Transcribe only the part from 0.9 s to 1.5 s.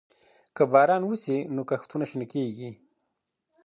وسي،